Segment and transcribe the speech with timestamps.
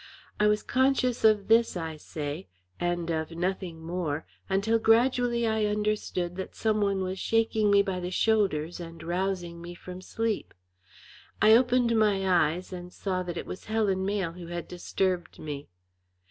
[0.39, 2.47] I was conscious of this, I say,
[2.79, 7.99] and of nothing more until gradually I understood that some one was shaking me by
[7.99, 10.55] the shoulders and rousing me from sleep.
[11.39, 15.67] I opened my eyes and saw that it was Helen Mayle who had disturbed me.